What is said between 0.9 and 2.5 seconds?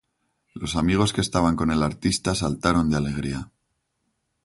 que estaban con el artista